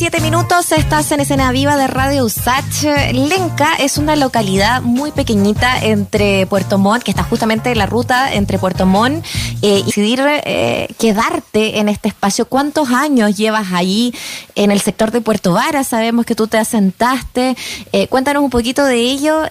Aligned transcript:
siete 0.00 0.22
minutos, 0.22 0.72
estás 0.72 1.12
en 1.12 1.20
escena 1.20 1.52
viva 1.52 1.76
de 1.76 1.86
Radio 1.86 2.24
Usach. 2.24 2.84
Lenca 3.12 3.74
es 3.78 3.98
una 3.98 4.16
localidad 4.16 4.80
muy 4.80 5.12
pequeñita 5.12 5.78
entre 5.78 6.46
Puerto 6.46 6.78
Montt, 6.78 7.02
que 7.02 7.10
está 7.10 7.22
justamente 7.22 7.70
en 7.70 7.76
la 7.76 7.84
ruta 7.84 8.32
entre 8.32 8.58
Puerto 8.58 8.86
Montt 8.86 9.22
eh, 9.60 9.80
y 9.80 9.82
decidir 9.82 10.22
eh, 10.26 10.88
quedarte 10.98 11.80
en 11.80 11.90
este 11.90 12.08
espacio. 12.08 12.46
¿Cuántos 12.46 12.88
años 12.88 13.36
llevas 13.36 13.72
ahí 13.74 14.14
en 14.54 14.70
el 14.70 14.80
sector 14.80 15.10
de 15.10 15.20
Puerto 15.20 15.52
Vara? 15.52 15.84
Sabemos 15.84 16.24
que 16.24 16.34
tú 16.34 16.46
te 16.46 16.56
asentaste. 16.56 17.54
Eh, 17.92 18.06
cuéntanos 18.08 18.42
un 18.42 18.48
poquito 18.48 18.86
de 18.86 18.96
ello, 18.96 19.42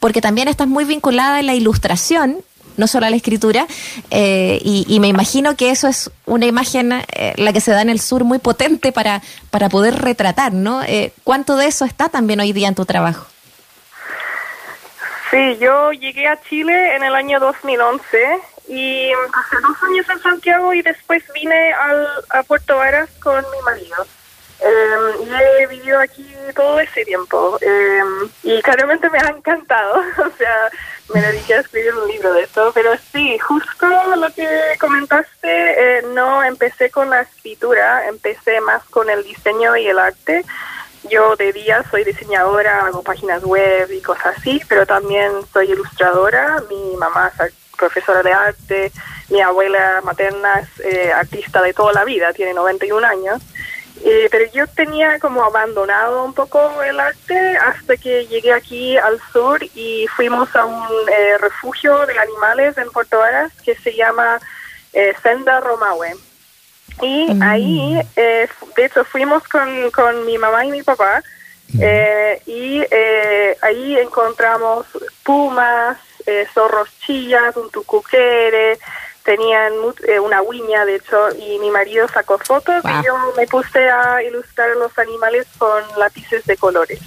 porque 0.00 0.22
también 0.22 0.48
estás 0.48 0.66
muy 0.66 0.86
vinculada 0.86 1.40
en 1.40 1.46
la 1.46 1.54
ilustración 1.54 2.38
no 2.76 2.86
solo 2.86 3.06
a 3.06 3.10
la 3.10 3.16
escritura, 3.16 3.66
eh, 4.10 4.60
y, 4.62 4.98
me 5.00 5.08
imagino 5.08 5.56
que 5.56 5.70
eso 5.70 5.88
es 5.88 6.10
una 6.26 6.46
imagen, 6.46 6.92
eh, 6.92 7.34
la 7.36 7.52
que 7.52 7.60
se 7.60 7.72
da 7.72 7.82
en 7.82 7.90
el 7.90 8.00
sur, 8.00 8.24
muy 8.24 8.38
potente 8.38 8.92
para, 8.92 9.22
para 9.50 9.68
poder 9.68 9.96
retratar, 9.96 10.52
¿no? 10.52 10.82
Eh, 10.82 11.12
¿Cuánto 11.24 11.56
de 11.56 11.66
eso 11.66 11.84
está 11.84 12.08
también 12.08 12.40
hoy 12.40 12.52
día 12.52 12.68
en 12.68 12.74
tu 12.74 12.84
trabajo? 12.84 13.26
Sí, 15.30 15.58
yo 15.60 15.92
llegué 15.92 16.28
a 16.28 16.40
Chile 16.48 16.96
en 16.96 17.02
el 17.02 17.14
año 17.14 17.40
2011 17.40 18.02
y 18.68 19.10
hace 19.10 19.56
dos 19.62 19.76
años 19.82 20.08
en 20.08 20.22
Santiago 20.22 20.72
y 20.72 20.82
después 20.82 21.22
vine 21.34 21.72
al, 21.72 22.06
a 22.30 22.42
Puerto 22.44 22.76
Varas 22.76 23.10
con 23.20 23.36
mi 23.36 23.62
marido. 23.64 24.06
Y 25.24 25.62
he 25.62 25.66
vivido 25.66 26.00
aquí 26.00 26.34
todo 26.54 26.80
ese 26.80 27.04
tiempo 27.04 27.58
y 28.42 28.62
claramente 28.62 29.10
me 29.10 29.18
ha 29.18 29.28
encantado, 29.28 29.96
o 30.18 30.30
sea, 30.36 30.70
me 31.12 31.20
dediqué 31.20 31.54
a 31.54 31.60
escribir 31.60 31.94
un 31.94 32.08
libro 32.08 32.32
de 32.32 32.42
esto, 32.42 32.70
pero 32.74 32.92
sí, 33.12 33.38
justo 33.38 33.86
lo 34.16 34.30
que 34.32 34.48
comentaste, 34.80 35.98
eh, 35.98 36.02
no 36.14 36.42
empecé 36.42 36.90
con 36.90 37.10
la 37.10 37.22
escritura, 37.22 38.08
empecé 38.08 38.60
más 38.60 38.82
con 38.84 39.10
el 39.10 39.22
diseño 39.22 39.76
y 39.76 39.86
el 39.86 39.98
arte. 39.98 40.44
Yo 41.10 41.36
de 41.36 41.52
día 41.52 41.84
soy 41.90 42.04
diseñadora, 42.04 42.86
hago 42.86 43.02
páginas 43.02 43.44
web 43.44 43.90
y 43.92 44.00
cosas 44.00 44.38
así, 44.38 44.62
pero 44.68 44.86
también 44.86 45.30
soy 45.52 45.70
ilustradora, 45.70 46.62
mi 46.70 46.96
mamá 46.96 47.30
es 47.46 47.52
profesora 47.76 48.22
de 48.22 48.32
arte, 48.32 48.92
mi 49.28 49.40
abuela 49.42 50.00
materna 50.02 50.60
es 50.60 50.80
eh, 50.80 51.12
artista 51.12 51.60
de 51.60 51.74
toda 51.74 51.92
la 51.92 52.04
vida, 52.04 52.32
tiene 52.32 52.54
91 52.54 53.06
años. 53.06 53.42
Eh, 54.06 54.28
pero 54.30 54.44
yo 54.52 54.66
tenía 54.66 55.18
como 55.18 55.42
abandonado 55.42 56.26
un 56.26 56.34
poco 56.34 56.82
el 56.82 57.00
arte 57.00 57.56
hasta 57.56 57.96
que 57.96 58.26
llegué 58.26 58.52
aquí 58.52 58.98
al 58.98 59.18
sur 59.32 59.62
y 59.74 60.06
fuimos 60.14 60.54
a 60.54 60.66
un 60.66 60.84
eh, 61.08 61.38
refugio 61.38 62.04
de 62.04 62.18
animales 62.18 62.76
en 62.76 62.90
Puerto 62.90 63.18
Varas 63.18 63.50
que 63.64 63.74
se 63.76 63.94
llama 63.94 64.38
eh, 64.92 65.14
Senda 65.22 65.58
Romahue. 65.60 66.14
Y 67.00 67.32
mm. 67.32 67.42
ahí, 67.42 67.98
de 68.14 68.84
hecho, 68.84 69.06
fuimos 69.06 69.42
con, 69.48 69.90
con 69.90 70.26
mi 70.26 70.36
mamá 70.36 70.66
y 70.66 70.70
mi 70.70 70.82
papá 70.82 71.22
mm. 71.72 71.82
y 72.44 72.82
ahí 73.62 73.98
encontramos 73.98 74.84
pumas, 75.22 75.96
zorros 76.52 76.90
chillas, 77.00 77.56
un 77.56 77.70
tucuquere, 77.70 78.78
tenían 79.24 79.72
eh, 80.06 80.20
una 80.20 80.42
uña, 80.42 80.84
de 80.84 80.96
hecho, 80.96 81.28
y 81.36 81.58
mi 81.58 81.70
marido 81.70 82.06
sacó 82.08 82.38
fotos 82.38 82.84
y 82.84 83.06
yo 83.06 83.16
me 83.36 83.46
puse 83.46 83.88
a 83.88 84.22
ilustrar 84.22 84.76
los 84.76 84.96
animales 84.98 85.46
con 85.58 85.82
lápices 85.98 86.44
de 86.44 86.56
colores. 86.56 87.00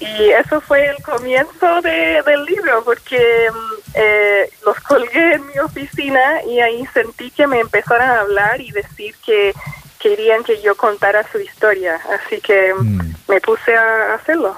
Y 0.00 0.30
eso 0.30 0.60
fue 0.60 0.86
el 0.86 1.02
comienzo 1.02 1.80
del 1.82 2.44
libro, 2.46 2.82
porque 2.84 3.18
mm, 3.50 3.82
eh, 3.94 4.50
los 4.64 4.78
colgué 4.80 5.34
en 5.34 5.46
mi 5.46 5.58
oficina 5.58 6.42
y 6.48 6.60
ahí 6.60 6.84
sentí 6.92 7.30
que 7.30 7.46
me 7.46 7.60
empezaron 7.60 8.08
a 8.08 8.20
hablar 8.20 8.60
y 8.60 8.70
decir 8.70 9.14
que 9.24 9.54
querían 10.00 10.42
que 10.44 10.60
yo 10.62 10.74
contara 10.76 11.24
su 11.30 11.38
historia. 11.38 12.00
Así 12.18 12.40
que 12.40 12.74
mm. 12.74 13.14
me 13.28 13.40
puse 13.40 13.76
a 13.76 14.14
hacerlo. 14.14 14.56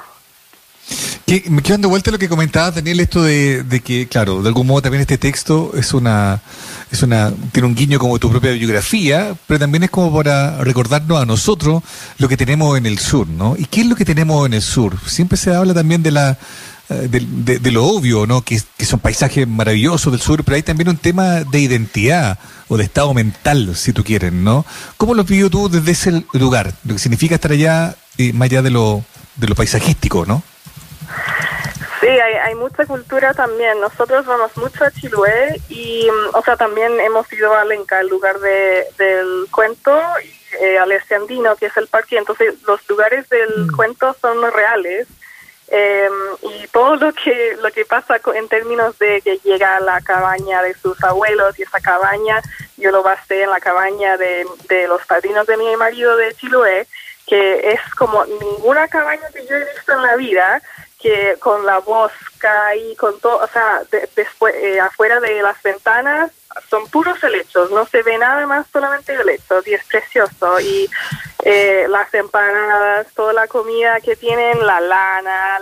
me 1.27 1.63
quedo 1.63 1.75
dando 1.75 1.89
vuelta 1.91 2.11
lo 2.11 2.19
que 2.19 2.29
comentabas, 2.29 2.77
Daniel, 2.77 3.01
esto 3.01 3.23
de, 3.23 3.63
de, 3.65 3.81
que, 3.81 4.09
claro, 4.09 4.43
de 4.43 4.49
algún 4.49 4.67
modo 4.67 4.83
también 4.83 5.03
este 5.03 5.19
texto 5.19 5.73
es 5.77 5.93
una 5.93 6.41
es 6.91 7.03
una 7.03 7.33
tiene 7.53 7.69
un 7.69 7.75
guiño 7.75 7.99
como 7.99 8.19
tu 8.19 8.31
propia 8.31 8.53
biografía, 8.53 9.35
pero 9.47 9.61
también 9.61 9.85
es 9.85 9.91
como 9.91 10.15
para 10.15 10.59
recordarnos 10.63 11.21
a 11.21 11.27
nosotros 11.27 11.83
lo 12.19 12.29
que 12.29 12.37
tenemos 12.37 12.79
en 12.79 12.87
el 12.87 12.99
sur, 12.99 13.27
¿no? 13.27 13.57
¿Y 13.59 13.67
qué 13.67 13.81
es 13.81 13.87
lo 13.87 13.97
que 13.97 14.05
tenemos 14.05 14.47
en 14.47 14.55
el 14.55 14.63
sur? 14.63 14.97
Siempre 15.07 15.37
se 15.37 15.55
habla 15.55 15.75
también 15.75 16.03
de 16.03 16.11
la 16.13 16.39
eh, 16.89 17.09
de, 17.11 17.73
lo 17.73 17.85
obvio, 17.85 18.27
¿no? 18.27 18.43
Que, 18.43 18.63
son 18.85 19.01
paisajes 19.01 19.49
maravillosos 19.49 20.13
del 20.13 20.21
sur, 20.21 20.45
pero 20.45 20.55
hay 20.55 20.63
también 20.63 20.89
un 20.89 20.97
tema 20.97 21.43
de 21.43 21.59
identidad 21.59 22.39
o 22.69 22.77
de 22.77 22.85
estado 22.85 23.13
mental, 23.13 23.75
si 23.75 23.93
tú 23.93 24.05
quieres, 24.05 24.33
¿no? 24.33 24.65
¿Cómo 24.97 25.15
lo 25.15 25.25
vivió 25.25 25.51
tú 25.51 25.69
desde 25.69 25.91
ese 25.91 26.25
lugar? 26.33 26.75
Lo 26.85 26.95
que 26.95 27.01
significa 27.01 27.35
estar 27.35 27.51
allá, 27.51 27.97
eh, 28.19 28.33
más 28.33 28.47
allá 28.47 28.63
de 28.63 28.71
lo, 28.71 29.05
de 29.35 29.49
lo 29.49 29.57
paisajístico, 29.57 30.27
¿no? 30.27 30.45
Sí, 32.17 32.21
hay, 32.23 32.55
mucha 32.55 32.87
cultura 32.87 33.35
también. 33.35 33.79
Nosotros 33.79 34.25
vamos 34.25 34.57
mucho 34.57 34.85
a 34.85 34.91
Chiloé 34.91 35.61
y, 35.69 36.09
mm, 36.11 36.35
o 36.35 36.43
sea, 36.43 36.57
también 36.57 36.99
hemos 36.99 37.31
ido 37.31 37.55
a 37.55 37.63
Lenca, 37.67 38.01
el 38.01 38.09
lugar 38.09 38.39
de, 38.41 38.87
del 38.97 39.47
cuento, 39.51 40.01
y, 40.25 40.65
eh, 40.65 40.79
al 40.79 40.93
Andino, 41.11 41.55
que 41.57 41.67
es 41.67 41.77
el 41.77 41.89
parque. 41.89 42.17
Entonces, 42.17 42.55
los 42.67 42.89
lugares 42.89 43.29
del 43.29 43.67
mm. 43.67 43.77
cuento 43.77 44.17
son 44.19 44.51
reales. 44.51 45.07
Em, 45.69 46.13
y 46.43 46.67
todo 46.69 46.97
lo 46.97 47.13
que 47.13 47.59
lo 47.61 47.71
que 47.73 47.85
pasa 47.85 48.19
en 48.35 48.49
términos 48.49 48.99
de 48.99 49.21
que 49.21 49.37
llega 49.39 49.77
a 49.77 49.81
la 49.81 50.01
cabaña 50.01 50.63
de 50.63 50.73
sus 50.73 51.03
abuelos 51.05 51.59
y 51.59 51.65
esa 51.65 51.81
cabaña 51.81 52.41
yo 52.77 52.93
lo 52.93 53.03
basé 53.03 53.43
en 53.43 53.51
la 53.51 53.59
cabaña 53.59 54.17
de, 54.17 54.47
de 54.69 54.87
los 54.87 55.05
padrinos 55.07 55.45
de 55.49 55.57
mi 55.57 55.77
marido 55.77 56.17
de 56.17 56.33
Chiloé 56.37 56.87
que 57.27 57.73
es 57.73 57.81
como 57.97 58.25
ninguna 58.27 58.87
cabaña 58.87 59.29
que 59.35 59.45
yo 59.45 59.57
he 59.57 59.75
visto 59.75 59.93
en 59.93 60.03
la 60.03 60.15
vida 60.15 60.63
que 61.07 61.37
con 61.39 61.65
la 61.65 61.79
bosca 61.79 62.75
y 62.75 62.97
con 62.97 63.21
todo, 63.21 63.37
o 63.37 63.47
sea, 63.47 63.83
después 64.17 64.53
eh, 64.57 64.81
afuera 64.81 65.21
de 65.21 65.41
las 65.41 65.63
ventanas 65.63 66.33
son 66.69 66.89
puros 66.89 67.23
helechos, 67.23 67.71
no 67.71 67.87
se 67.87 68.03
ve 68.03 68.19
nada 68.19 68.45
más, 68.49 68.67
solamente 68.73 69.15
helechos 69.15 69.65
y 69.69 69.75
es 69.75 69.85
precioso 69.85 70.59
y 70.59 70.91
eh, 71.45 71.87
las 71.89 72.13
empanadas, 72.13 73.07
toda 73.15 73.33
la 73.33 73.47
comida 73.47 74.01
que 74.01 74.17
tienen, 74.17 74.67
la 74.67 74.81
lana, 74.81 75.61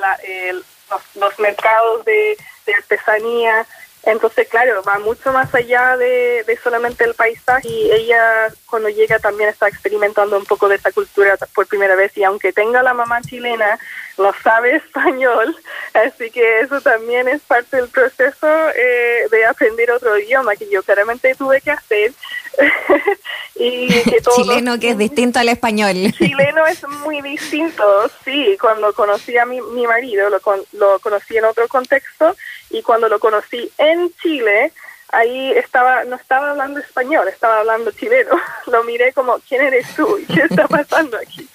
los, 1.15 1.39
mercados 1.39 2.07
de 2.07 2.39
artesanía, 2.75 3.67
entonces, 4.07 4.49
claro, 4.49 4.83
va 4.83 4.99
mucho 4.99 5.33
más 5.33 5.55
allá 5.55 5.97
de, 5.97 6.45
solamente 6.63 7.05
el 7.05 7.15
paisaje 7.15 7.69
y 7.69 7.91
ella 7.91 8.53
cuando 8.67 8.89
llega 8.89 9.19
también 9.19 9.49
está 9.49 9.69
experimentando 9.69 10.37
un 10.37 10.45
poco 10.45 10.69
de 10.69 10.77
esa 10.77 10.93
cultura 10.93 11.37
por 11.55 11.67
primera 11.67 11.97
vez 11.97 12.17
y 12.17 12.25
aunque 12.25 12.53
tenga 12.53 12.83
la 12.83 12.95
mamá 12.95 13.21
chilena, 13.23 13.79
no 14.19 14.33
sabe 14.43 14.77
español, 14.77 15.57
así 15.93 16.31
que 16.31 16.61
eso 16.61 16.81
también 16.81 17.29
es 17.29 17.43
parte 17.43 17.77
del 17.77 17.89
proceso 17.89 18.47
eh, 18.77 19.27
de 19.31 19.47
aprender 19.47 19.91
otro 19.91 20.19
idioma 20.19 20.57
que 20.57 20.69
yo 20.71 20.83
claramente 20.83 21.35
tuve 21.35 21.61
que 21.61 21.71
hacer. 21.71 22.13
y 23.57 23.89
que 23.89 24.21
chileno 24.37 24.79
que 24.79 24.91
es 24.91 24.99
distinto 24.99 25.39
al 25.39 25.49
español. 25.49 25.95
Chileno 26.17 26.67
es 26.67 26.87
muy 26.89 27.21
distinto, 27.23 27.85
sí, 28.25 28.57
cuando 28.61 28.93
conocí 28.93 29.37
a 29.39 29.45
mi, 29.45 29.61
mi 29.61 29.87
marido 29.87 30.29
lo, 30.31 30.41
lo 30.73 30.99
conocí 31.01 31.37
en 31.37 31.45
otro 31.45 31.67
contexto 31.69 32.37
y 32.71 32.83
cuando 32.83 33.09
lo 33.09 33.21
conocí 33.21 33.71
en 33.79 33.94
Chile, 34.21 34.73
ahí 35.15 35.53
estaba, 35.53 36.05
no 36.05 36.17
estaba 36.17 36.51
hablando 36.51 36.81
español, 36.81 37.29
estaba 37.29 37.61
hablando 37.61 37.91
chileno. 37.93 38.33
Lo 38.67 38.85
miré 38.85 39.13
como, 39.13 39.39
¿quién 39.49 39.63
eres 39.63 39.87
tú? 39.95 40.19
¿Qué 40.35 40.43
está 40.43 40.69
pasando 40.69 41.17
aquí? 41.17 41.49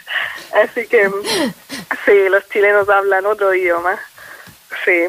Así 0.63 0.87
que 0.87 1.09
sí, 2.05 2.29
los 2.29 2.47
chilenos 2.49 2.89
hablan 2.89 3.25
otro 3.25 3.53
idioma. 3.53 3.99
Sí. 4.85 5.07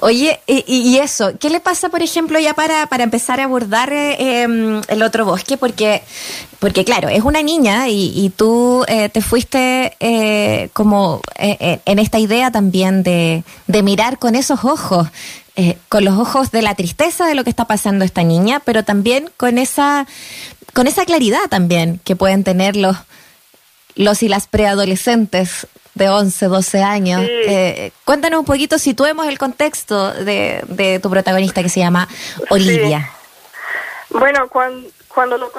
Oye, 0.00 0.40
y, 0.46 0.98
eso, 0.98 1.32
¿qué 1.40 1.48
le 1.48 1.60
pasa, 1.60 1.88
por 1.88 2.02
ejemplo, 2.02 2.38
ya 2.38 2.52
para, 2.52 2.86
para 2.86 3.02
empezar 3.02 3.40
a 3.40 3.44
abordar 3.44 3.90
eh, 3.92 4.42
em, 4.42 4.82
el 4.88 5.02
otro 5.02 5.24
bosque? 5.24 5.56
Porque, 5.56 6.02
porque 6.58 6.84
claro, 6.84 7.08
es 7.08 7.22
una 7.22 7.42
niña 7.42 7.88
y, 7.88 8.30
tú 8.36 8.84
eh, 8.88 9.08
te 9.08 9.22
fuiste 9.22 9.96
eh, 10.00 10.68
como 10.74 11.22
en 11.36 11.98
esta 11.98 12.18
idea 12.18 12.50
también 12.52 13.02
de 13.02 13.42
mirar 13.82 14.18
con 14.18 14.34
esos 14.34 14.64
ojos 14.66 15.08
eh, 15.60 15.76
con 15.90 16.06
los 16.06 16.16
ojos 16.18 16.50
de 16.50 16.62
la 16.62 16.74
tristeza 16.74 17.26
de 17.26 17.34
lo 17.34 17.44
que 17.44 17.50
está 17.50 17.66
pasando 17.66 18.02
esta 18.02 18.22
niña, 18.22 18.62
pero 18.64 18.82
también 18.82 19.28
con 19.36 19.58
esa, 19.58 20.06
con 20.72 20.86
esa 20.86 21.04
claridad 21.04 21.50
también 21.50 22.00
que 22.02 22.16
pueden 22.16 22.44
tener 22.44 22.76
los, 22.76 22.96
los 23.94 24.22
y 24.22 24.28
las 24.28 24.46
preadolescentes 24.46 25.66
de 25.94 26.08
11, 26.08 26.46
12 26.46 26.82
años. 26.82 27.22
Eh, 27.28 27.92
cuéntanos 28.06 28.40
un 28.40 28.46
poquito, 28.46 28.78
situemos 28.78 29.26
el 29.26 29.36
contexto 29.36 30.14
de, 30.14 30.64
de 30.68 30.98
tu 30.98 31.10
protagonista 31.10 31.62
que 31.62 31.68
se 31.68 31.80
llama 31.80 32.08
Olivia. 32.48 33.10
Bueno, 34.08 34.48
cuando, 34.48 34.88
cuando 35.12 35.36
lo, 35.36 35.50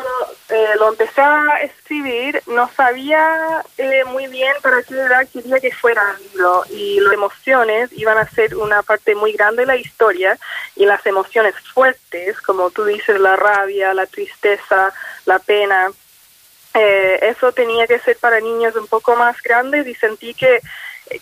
eh, 0.49 0.75
lo 0.79 0.89
empecé 0.89 1.21
a 1.21 1.61
escribir, 1.61 2.41
no 2.47 2.69
sabía 2.75 3.63
eh, 3.77 4.03
muy 4.05 4.27
bien 4.27 4.53
para 4.61 4.81
qué 4.83 4.93
edad 4.93 5.27
quería 5.31 5.59
que 5.59 5.71
fuera 5.71 6.01
el 6.17 6.31
libro. 6.31 6.63
Y 6.69 6.99
las 7.01 7.13
emociones 7.13 7.89
iban 7.93 8.17
a 8.17 8.29
ser 8.29 8.55
una 8.55 8.81
parte 8.81 9.13
muy 9.13 9.33
grande 9.33 9.63
de 9.63 9.67
la 9.67 9.75
historia 9.75 10.37
y 10.75 10.85
las 10.85 11.05
emociones 11.05 11.53
fuertes, 11.73 12.39
como 12.41 12.71
tú 12.71 12.85
dices, 12.85 13.19
la 13.19 13.35
rabia, 13.35 13.93
la 13.93 14.05
tristeza, 14.05 14.93
la 15.25 15.39
pena, 15.39 15.91
eh, 16.73 17.19
eso 17.23 17.51
tenía 17.51 17.85
que 17.87 17.99
ser 17.99 18.17
para 18.17 18.39
niños 18.39 18.75
un 18.75 18.87
poco 18.87 19.15
más 19.17 19.41
grandes 19.41 19.85
y 19.87 19.95
sentí 19.95 20.33
que 20.33 20.61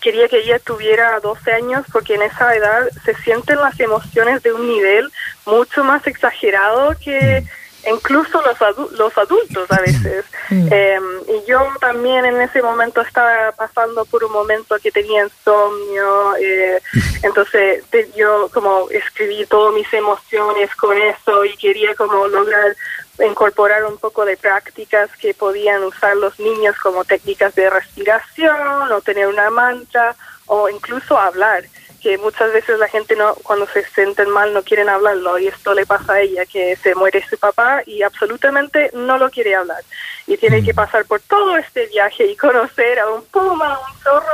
quería 0.00 0.28
que 0.28 0.38
ella 0.38 0.60
tuviera 0.60 1.18
12 1.18 1.52
años 1.52 1.84
porque 1.92 2.14
en 2.14 2.22
esa 2.22 2.54
edad 2.54 2.88
se 3.04 3.14
sienten 3.16 3.58
las 3.58 3.78
emociones 3.80 4.42
de 4.44 4.52
un 4.52 4.68
nivel 4.68 5.10
mucho 5.46 5.82
más 5.82 6.06
exagerado 6.06 6.94
que 7.02 7.44
incluso 7.88 8.42
los, 8.42 8.92
los 8.92 9.16
adultos 9.18 9.70
a 9.70 9.80
veces. 9.80 10.24
Mm. 10.50 10.68
Em, 10.72 11.04
y 11.28 11.48
yo 11.48 11.60
también 11.80 12.24
en 12.24 12.40
ese 12.40 12.62
momento 12.62 13.00
estaba 13.00 13.52
pasando 13.52 14.04
por 14.04 14.24
un 14.24 14.32
momento 14.32 14.76
que 14.82 14.90
tenía 14.90 15.24
insomnio, 15.24 16.36
eh, 16.36 16.80
entonces 17.22 17.84
yo 18.16 18.50
como 18.52 18.88
escribí 18.90 19.46
todas 19.46 19.74
mis 19.74 19.92
emociones 19.92 20.74
con 20.76 20.96
eso 20.96 21.44
y 21.44 21.56
quería 21.56 21.94
como 21.94 22.26
lograr 22.26 22.76
incorporar 23.24 23.84
un 23.84 23.98
poco 23.98 24.24
de 24.24 24.36
prácticas 24.36 25.10
que 25.18 25.34
podían 25.34 25.84
usar 25.84 26.16
los 26.16 26.38
niños 26.40 26.76
como 26.78 27.04
técnicas 27.04 27.54
de 27.54 27.68
respiración 27.68 28.90
o 28.92 29.00
tener 29.02 29.26
una 29.26 29.50
mantra 29.50 30.16
o 30.46 30.68
incluso 30.68 31.18
hablar 31.18 31.64
que 32.00 32.18
muchas 32.18 32.52
veces 32.52 32.78
la 32.78 32.88
gente 32.88 33.14
no 33.16 33.34
cuando 33.42 33.66
se 33.66 33.84
sienten 33.94 34.30
mal 34.30 34.52
no 34.52 34.62
quieren 34.62 34.88
hablarlo 34.88 35.38
y 35.38 35.48
esto 35.48 35.74
le 35.74 35.86
pasa 35.86 36.14
a 36.14 36.20
ella 36.20 36.46
que 36.46 36.76
se 36.76 36.94
muere 36.94 37.24
su 37.28 37.38
papá 37.38 37.82
y 37.86 38.02
absolutamente 38.02 38.90
no 38.94 39.18
lo 39.18 39.30
quiere 39.30 39.54
hablar 39.54 39.82
y 40.26 40.36
tiene 40.36 40.62
que 40.62 40.72
mm. 40.72 40.76
pasar 40.76 41.04
por 41.04 41.20
todo 41.20 41.56
este 41.56 41.86
viaje 41.86 42.26
y 42.26 42.36
conocer 42.36 42.98
a 42.98 43.08
un 43.08 43.24
puma, 43.24 43.78
un 43.78 43.98
zorro 44.02 44.26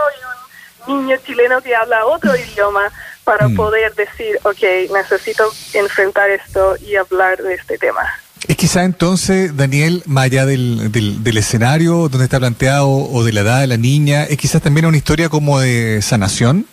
y 0.87 0.91
un 0.91 1.07
niño 1.07 1.17
chileno 1.25 1.61
que 1.61 1.75
habla 1.75 2.07
otro 2.07 2.37
idioma 2.53 2.91
para 3.25 3.49
mm. 3.49 3.57
poder 3.57 3.95
decir, 3.95 4.39
ok, 4.45 4.93
necesito 4.93 5.45
enfrentar 5.75 6.31
esto 6.31 6.77
y 6.81 6.97
hablar 6.97 7.43
de 7.43 7.55
este 7.55 7.77
tema. 7.79 8.03
Es 8.47 8.57
quizá 8.57 8.85
entonces, 8.85 9.57
Daniel, 9.57 10.03
más 10.07 10.27
allá 10.27 10.47
del, 10.47 10.93
del, 10.93 11.37
escenario 11.37 12.09
donde 12.09 12.25
está 12.25 12.39
planteado 12.39 12.89
o 12.89 13.25
de 13.25 13.33
la 13.33 13.41
edad 13.41 13.61
de 13.61 13.67
la 13.67 13.77
niña, 13.77 14.25
es 14.25 14.37
quizás 14.37 14.62
también 14.62 14.87
una 14.87 14.97
historia 14.97 15.29
como 15.29 15.59
de 15.59 16.01
sanación. 16.03 16.67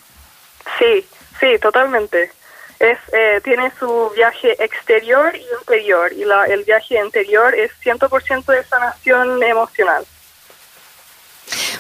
Sí, 1.44 1.60
totalmente. 1.62 2.32
Es, 2.80 2.98
eh, 3.12 3.42
tiene 3.44 3.70
su 3.78 4.12
viaje 4.16 4.56
exterior 4.64 5.36
y 5.36 5.44
interior, 5.60 6.14
y 6.14 6.24
la, 6.24 6.46
el 6.46 6.64
viaje 6.64 6.98
interior 7.04 7.54
es 7.54 7.72
100% 7.84 8.46
de 8.46 8.64
sanación 8.64 9.44
emocional. 9.44 10.06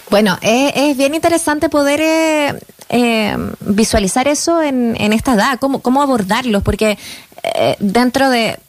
Bueno, 0.10 0.38
es, 0.42 0.98
bien 0.98 1.16
interesante 1.16 1.70
poder 1.70 2.02
eh, 2.02 2.60
eh, 2.90 3.38
visualizar 3.62 4.28
eso 4.28 4.62
en, 4.62 5.14
esta 5.14 5.34
edad, 5.34 5.58
cómo, 5.60 5.82
cómo 5.82 6.02
abordarlo, 6.02 6.60
porque 6.62 6.98
dentro 7.80 8.30
de, 8.30 8.60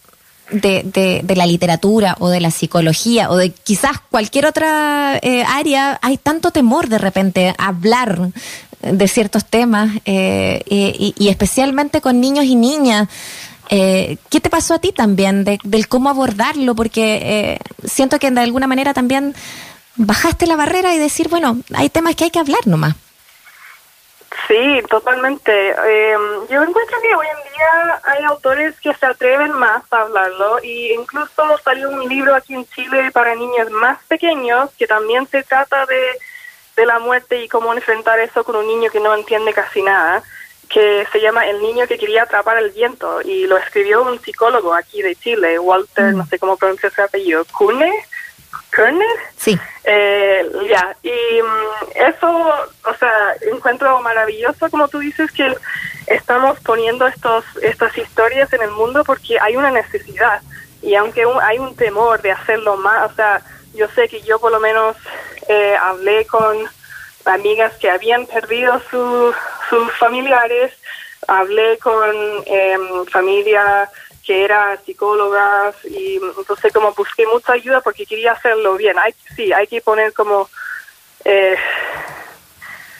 de, 0.50 1.20
de, 1.24 1.36
la 1.36 1.46
literatura 1.46 2.16
o 2.20 2.28
de 2.28 2.40
la 2.40 2.50
psicología 2.50 3.30
o 3.30 3.36
de 3.36 3.50
quizás 3.50 3.98
cualquier 4.10 4.46
otra 4.46 5.20
área, 5.48 5.98
hay 6.02 6.16
tanto 6.18 6.50
temor 6.52 6.88
de 6.88 6.98
repente 6.98 7.54
a 7.58 7.68
hablar 7.68 8.30
de 8.84 9.08
ciertos 9.08 9.44
temas 9.46 9.90
eh, 10.04 10.62
y, 10.66 11.28
especialmente 11.28 12.00
con 12.00 12.20
niños 12.20 12.44
y 12.44 12.56
niñas. 12.56 13.08
Eh, 13.70 14.18
¿Qué 14.30 14.40
te 14.40 14.50
pasó 14.50 14.74
a 14.74 14.78
ti 14.78 14.92
también 14.92 15.44
de, 15.44 15.58
del 15.64 15.88
cómo 15.88 16.10
abordarlo? 16.10 16.74
Porque 16.74 17.14
eh, 17.22 17.58
siento 17.84 18.18
que 18.18 18.30
de 18.30 18.40
alguna 18.40 18.66
manera 18.66 18.92
también 18.92 19.34
bajaste 19.96 20.46
la 20.46 20.56
barrera 20.56 20.94
y 20.94 20.98
decir, 20.98 21.28
bueno, 21.28 21.58
hay 21.74 21.88
temas 21.88 22.14
que 22.14 22.24
hay 22.24 22.30
que 22.30 22.40
hablar 22.40 22.66
nomás. 22.66 22.94
Sí, 24.48 24.82
totalmente. 24.90 25.74
yo 26.50 26.62
encuentro 26.62 26.96
que 27.00 27.14
hoy 27.14 27.26
en 27.26 27.52
día 27.52 28.00
hay 28.04 28.24
autores 28.24 28.78
que 28.80 28.92
se 28.92 29.06
atreven 29.06 29.52
más 29.52 29.82
a 29.90 30.02
hablarlo 30.02 30.58
y 30.62 30.92
incluso 30.92 31.56
salió 31.64 31.88
un 31.88 32.06
libro 32.08 32.34
aquí 32.34 32.54
en 32.54 32.66
Chile 32.66 33.10
para 33.12 33.34
niños 33.34 33.70
más 33.70 33.98
pequeños 34.06 34.70
que 34.76 34.86
también 34.86 35.26
se 35.28 35.42
trata 35.44 35.86
de 35.86 36.18
de 36.76 36.86
la 36.86 36.98
muerte 36.98 37.42
y 37.42 37.48
cómo 37.48 37.72
enfrentar 37.72 38.18
eso 38.20 38.44
con 38.44 38.56
un 38.56 38.66
niño 38.66 38.90
que 38.90 39.00
no 39.00 39.14
entiende 39.14 39.52
casi 39.52 39.82
nada, 39.82 40.22
que 40.68 41.06
se 41.12 41.20
llama 41.20 41.46
El 41.46 41.60
niño 41.60 41.86
que 41.86 41.98
quería 41.98 42.24
atrapar 42.24 42.58
el 42.58 42.70
viento 42.70 43.20
y 43.22 43.46
lo 43.46 43.56
escribió 43.58 44.02
un 44.02 44.20
psicólogo 44.20 44.74
aquí 44.74 45.02
de 45.02 45.14
Chile, 45.16 45.58
Walter, 45.58 46.12
mm. 46.12 46.16
no 46.16 46.26
sé 46.26 46.38
cómo 46.38 46.56
pronuncia 46.56 46.90
su 46.90 47.02
apellido, 47.02 47.44
Kune. 47.56 47.92
¿Kerner? 48.70 49.06
Sí. 49.36 49.58
Eh, 49.84 50.50
ya, 50.68 50.96
y 51.02 51.42
mm, 51.42 52.08
eso, 52.08 52.28
o 52.84 52.94
sea, 52.98 53.34
encuentro 53.52 54.00
maravilloso, 54.00 54.68
como 54.70 54.88
tú 54.88 54.98
dices, 54.98 55.30
que 55.32 55.54
estamos 56.06 56.58
poniendo 56.60 57.06
estos 57.06 57.44
estas 57.62 57.96
historias 57.96 58.52
en 58.52 58.62
el 58.62 58.70
mundo 58.72 59.04
porque 59.04 59.38
hay 59.40 59.56
una 59.56 59.70
necesidad. 59.70 60.42
Y 60.82 60.94
aunque 60.96 61.24
hay 61.42 61.58
un 61.58 61.74
temor 61.76 62.20
de 62.20 62.32
hacerlo 62.32 62.76
más, 62.76 63.10
o 63.10 63.14
sea, 63.14 63.42
yo 63.74 63.88
sé 63.94 64.08
que 64.08 64.22
yo 64.22 64.38
por 64.38 64.52
lo 64.52 64.60
menos 64.60 64.96
eh, 65.48 65.76
hablé 65.80 66.26
con 66.26 66.56
amigas 67.24 67.74
que 67.78 67.90
habían 67.90 68.26
perdido 68.26 68.80
sus 68.90 69.34
familiares, 69.98 70.72
hablé 71.26 71.78
con 71.78 72.14
eh, 72.46 72.76
familia 73.10 73.90
que 74.24 74.44
era 74.44 74.78
psicólogas 74.84 75.74
y 75.84 76.16
entonces 76.38 76.72
como 76.72 76.92
busqué 76.92 77.26
mucha 77.26 77.52
ayuda 77.52 77.80
porque 77.80 78.06
quería 78.06 78.32
hacerlo 78.32 78.76
bien. 78.76 78.98
Hay, 78.98 79.14
sí, 79.36 79.52
hay 79.52 79.66
que 79.66 79.80
poner 79.80 80.12
como... 80.12 80.48
Eh, 81.24 81.56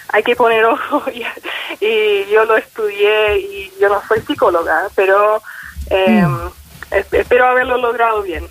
hay 0.09 0.23
que 0.23 0.37
poner 0.37 0.65
ojo 0.67 1.03
y, 1.11 2.25
yo 2.31 2.45
lo 2.45 2.57
estudié 2.57 3.39
y 3.39 3.73
yo 3.81 3.89
no 3.89 4.03
soy 4.07 4.21
psicóloga, 4.21 4.89
pero 4.95 5.43
eh, 5.91 6.23
mm. 6.23 6.51
espero 7.13 7.47
haberlo 7.47 7.79
logrado 7.79 8.23
bien. 8.23 8.47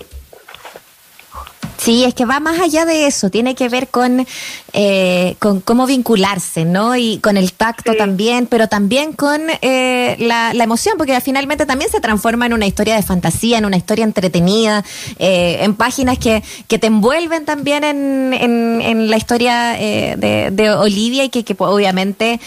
Sí, 1.84 2.06
es 2.06 2.14
que 2.14 2.24
va 2.24 2.40
más 2.40 2.62
allá 2.62 2.86
de 2.86 3.08
eso, 3.08 3.30
tiene 3.30 3.56
que 3.56 3.68
ver 3.68 3.90
con, 3.90 4.26
eh, 4.72 5.36
con 5.40 5.60
cómo 5.60 5.86
vincularse, 5.86 6.64
¿no? 6.64 6.96
Y 6.96 7.18
con 7.18 7.36
el 7.36 7.52
tacto 7.52 7.94
también, 7.96 8.48
pero 8.48 8.70
también 8.70 9.12
con 9.12 9.42
eh, 9.62 10.16
la, 10.18 10.54
emoción, 10.64 10.96
porque 10.98 11.20
finalmente 11.20 11.66
también 11.66 11.92
se 11.92 12.00
transforma 12.00 12.46
en 12.46 12.54
una 12.54 12.68
historia 12.68 12.96
de 12.96 13.04
fantasía, 13.04 13.58
en 13.58 13.66
una 13.66 13.76
historia 13.76 14.06
entretenida, 14.06 14.86
eh, 15.20 15.58
en 15.60 15.76
páginas 15.76 16.18
que, 16.20 16.42
que 16.70 16.80
te 16.80 16.88
envuelven 16.88 17.44
también 17.44 17.84
en, 17.84 18.34
en, 18.34 19.10
la 19.10 19.18
historia 19.18 19.72
de, 19.74 20.52
de, 20.54 20.72
Olivia 20.72 21.26
y 21.26 21.30
que, 21.30 21.44
que 21.44 21.54
obviamente 21.60 22.40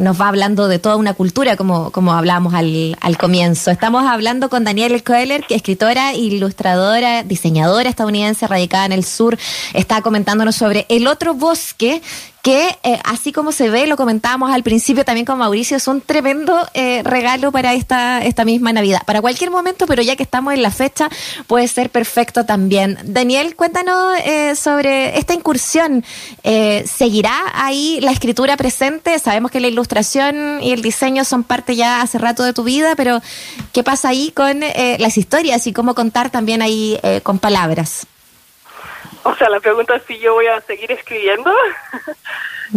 nos 0.00 0.20
va 0.20 0.28
hablando 0.28 0.68
de 0.68 0.78
toda 0.78 0.96
una 0.96 1.14
cultura, 1.14 1.56
como, 1.56 1.90
como 1.92 2.12
hablábamos 2.12 2.52
al, 2.52 2.94
al 3.00 3.16
comienzo. 3.16 3.70
Estamos 3.70 4.04
hablando 4.06 4.50
con 4.50 4.64
Daniel 4.64 5.02
Coeller, 5.02 5.46
que 5.46 5.54
es 5.54 5.60
escritora, 5.60 6.12
ilustradora, 6.12 7.22
diseñadora 7.22 7.88
estadounidense 7.88 8.33
radicada 8.42 8.86
en 8.86 8.92
el 8.92 9.04
sur, 9.04 9.38
está 9.72 10.02
comentándonos 10.02 10.56
sobre 10.56 10.86
el 10.88 11.06
otro 11.06 11.34
bosque 11.34 12.02
que 12.44 12.76
eh, 12.82 13.00
así 13.04 13.32
como 13.32 13.52
se 13.52 13.70
ve, 13.70 13.86
lo 13.86 13.96
comentábamos 13.96 14.52
al 14.52 14.62
principio 14.62 15.02
también 15.02 15.24
con 15.24 15.38
Mauricio, 15.38 15.78
es 15.78 15.88
un 15.88 16.02
tremendo 16.02 16.54
eh, 16.74 17.00
regalo 17.02 17.50
para 17.50 17.72
esta, 17.72 18.22
esta 18.22 18.44
misma 18.44 18.70
Navidad. 18.70 19.00
Para 19.06 19.22
cualquier 19.22 19.50
momento, 19.50 19.86
pero 19.86 20.02
ya 20.02 20.14
que 20.14 20.24
estamos 20.24 20.52
en 20.52 20.60
la 20.60 20.70
fecha, 20.70 21.08
puede 21.46 21.66
ser 21.68 21.88
perfecto 21.88 22.44
también. 22.44 22.98
Daniel, 23.02 23.56
cuéntanos 23.56 24.18
eh, 24.26 24.54
sobre 24.56 25.18
esta 25.18 25.32
incursión. 25.32 26.04
¿Seguirá 26.42 27.34
ahí 27.54 27.98
la 28.02 28.12
escritura 28.12 28.58
presente? 28.58 29.18
Sabemos 29.18 29.50
que 29.50 29.60
la 29.60 29.68
ilustración 29.68 30.62
y 30.62 30.72
el 30.72 30.82
diseño 30.82 31.24
son 31.24 31.44
parte 31.44 31.76
ya 31.76 32.02
hace 32.02 32.18
rato 32.18 32.42
de 32.42 32.52
tu 32.52 32.62
vida, 32.62 32.94
pero 32.94 33.22
¿qué 33.72 33.82
pasa 33.82 34.10
ahí 34.10 34.32
con 34.32 34.60
las 34.60 35.16
historias 35.16 35.66
y 35.66 35.72
cómo 35.72 35.94
contar 35.94 36.28
también 36.28 36.60
ahí 36.60 37.00
con 37.22 37.38
palabras? 37.38 38.06
O 39.24 39.34
sea, 39.34 39.48
la 39.48 39.60
pregunta 39.60 39.96
es 39.96 40.02
si 40.06 40.18
yo 40.18 40.34
voy 40.34 40.46
a 40.46 40.60
seguir 40.62 40.90
escribiendo. 40.92 41.52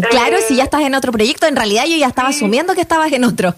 Claro, 0.09 0.37
si 0.45 0.57
ya 0.57 0.65
estás 0.65 0.81
en 0.81 0.93
otro 0.93 1.11
proyecto, 1.11 1.47
en 1.47 1.55
realidad 1.55 1.85
yo 1.85 1.95
ya 1.95 2.07
estaba 2.07 2.27
asumiendo 2.27 2.75
que 2.75 2.81
estabas 2.81 3.11
en 3.13 3.23
otro. 3.23 3.55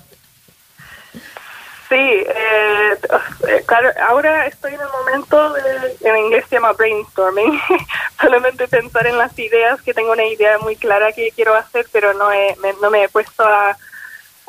Sí, 1.89 1.95
eh, 1.95 2.97
claro, 3.65 3.89
ahora 4.07 4.45
estoy 4.45 4.75
en 4.75 4.79
el 4.79 4.87
momento, 4.87 5.55
en 6.01 6.17
inglés 6.17 6.45
se 6.47 6.55
llama 6.55 6.73
brainstorming, 6.73 7.59
solamente 8.21 8.67
pensar 8.67 9.07
en 9.07 9.17
las 9.17 9.37
ideas, 9.39 9.81
que 9.81 9.95
tengo 9.95 10.11
una 10.11 10.25
idea 10.25 10.59
muy 10.59 10.75
clara 10.75 11.11
que 11.11 11.31
quiero 11.35 11.55
hacer, 11.55 11.87
pero 11.91 12.13
no, 12.13 12.29
no 12.79 12.91
me 12.91 13.03
he 13.03 13.09
puesto 13.09 13.43
a 13.43 13.75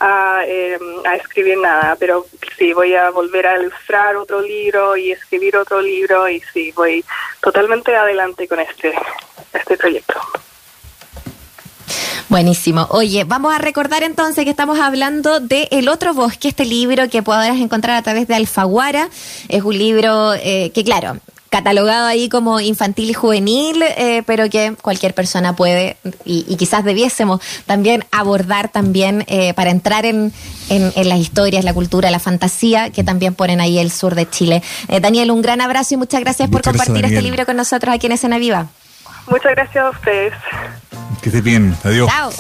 a, 0.01 0.43
em, 0.47 0.81
a, 1.05 1.17
escribir 1.17 1.59
nada, 1.59 1.97
pero 1.99 2.27
sí, 2.59 2.73
voy 2.73 2.95
a 2.95 3.11
volver 3.11 3.47
a 3.47 3.61
ilustrar 3.61 4.17
otro 4.17 4.41
libro 4.41 4.97
y 4.97 5.13
escribir 5.13 5.57
otro 5.57 5.81
libro 5.81 6.29
y 6.29 6.41
sí, 6.53 6.73
voy 6.73 7.05
totalmente 7.41 7.95
adelante 7.95 8.49
con 8.49 8.61
este, 8.61 8.95
este 9.53 9.77
proyecto. 9.77 10.19
Buenísimo. 12.31 12.87
Oye, 12.91 13.25
vamos 13.25 13.53
a 13.53 13.59
recordar 13.59 14.05
entonces 14.05 14.45
que 14.45 14.51
estamos 14.51 14.79
hablando 14.79 15.41
de 15.41 15.67
El 15.73 15.89
Otro 15.89 16.15
Bosque, 16.15 16.49
este 16.49 16.65
libro 16.65 17.09
que 17.09 17.25
podrás 17.25 17.59
encontrar 17.59 17.97
a 17.97 18.03
través 18.03 18.29
de 18.29 18.37
Alfaguara. 18.37 19.09
Es 19.49 19.65
un 19.65 19.77
libro 19.77 20.35
eh, 20.35 20.71
que, 20.73 20.85
claro, 20.85 21.17
catalogado 21.51 22.07
ahí 22.07 22.29
como 22.29 22.61
infantil 22.61 23.11
y 23.11 23.15
juvenil, 23.15 23.83
eh, 23.83 24.23
pero 24.25 24.49
que 24.49 24.75
cualquier 24.81 25.15
persona 25.15 25.55
puede 25.55 25.97
y, 26.25 26.47
y 26.49 26.57
quizás 26.57 26.85
debiésemos 26.85 27.41
también 27.67 28.05
abordar 28.13 28.69
también 28.69 29.25
eh, 29.27 29.53
para 29.55 29.71
entrar 29.71 30.07
en, 30.07 30.33
en, 30.69 30.93
en 30.95 31.09
las 31.09 31.19
historias, 31.19 31.65
la 31.65 31.75
cultura, 31.75 32.11
la 32.11 32.21
fantasía 32.21 32.91
que 32.91 33.05
también 33.05 33.35
ponen 33.35 33.61
ahí 33.61 33.79
el 33.79 33.91
sur 33.91 34.15
de 34.15 34.31
Chile. 34.31 34.63
Eh, 34.89 35.01
Daniel, 35.01 35.33
un 35.33 35.43
gran 35.43 35.61
abrazo 35.61 35.95
y 35.95 35.97
muchas 35.97 36.21
gracias 36.21 36.49
por 36.49 36.63
gracias, 36.63 36.87
compartir 36.87 37.05
este 37.05 37.23
libro 37.23 37.45
con 37.45 37.57
nosotros 37.57 37.95
aquí 37.95 38.07
en 38.07 38.13
Escena 38.13 38.39
Viva. 38.39 38.69
Muchas 39.29 39.53
gracias 39.53 39.85
a 39.85 39.91
ustedes. 39.91 40.33
Que 41.21 41.29
estés 41.29 41.43
bien. 41.43 41.77
Adiós. 41.85 42.09
Chao. 42.09 42.31